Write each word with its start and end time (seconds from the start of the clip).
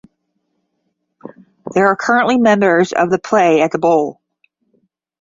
They 1.75 1.81
are 1.81 1.95
currently 1.95 2.39
members 2.39 2.91
of 2.91 3.11
the 3.11 3.17
and 3.17 3.23
play 3.23 3.61
at 3.61 3.69
The 3.69 3.77
Bowl. 3.77 4.19